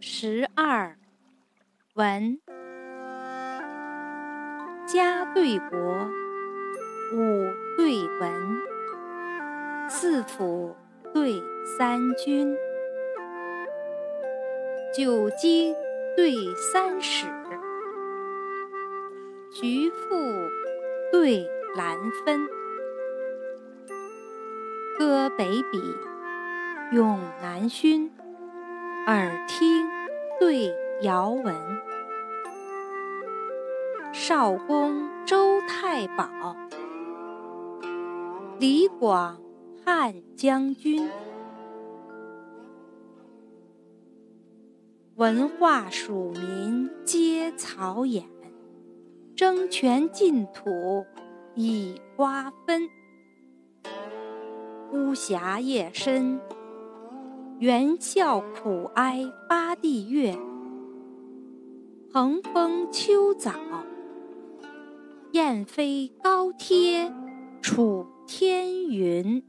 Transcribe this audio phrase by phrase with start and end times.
[0.00, 0.96] 十二，
[1.94, 2.38] 文。
[4.86, 6.08] 家对国，
[7.12, 8.62] 武对文，
[9.88, 10.76] 四府
[11.12, 11.42] 对
[11.76, 12.56] 三军，
[14.96, 15.74] 九经
[16.16, 16.32] 对
[16.72, 17.26] 三史，
[19.50, 20.06] 徐父
[21.10, 21.44] 对
[21.76, 22.46] 兰芬，
[24.96, 25.82] 歌北比，
[26.92, 28.08] 咏南薰。
[29.08, 29.86] 耳听
[30.38, 31.54] 对遥闻，
[34.12, 36.54] 少公周太保，
[38.60, 39.40] 李广
[39.82, 41.08] 汉将军。
[45.14, 48.26] 文化属民皆草眼，
[49.34, 51.06] 争权尽土
[51.54, 52.90] 以瓜分。
[54.92, 56.38] 巫峡夜深。
[57.60, 60.38] 猿啸苦哀八地月，
[62.12, 63.52] 横风秋早，
[65.32, 67.12] 雁飞高贴
[67.60, 69.42] 楚天云。